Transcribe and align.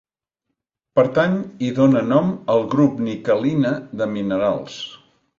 Pertany 0.99 1.35
i 1.67 1.67
dóna 1.79 2.01
nom 2.07 2.31
al 2.53 2.65
grup 2.71 2.97
niquelina 3.09 3.75
de 4.01 4.07
minerals. 4.15 4.79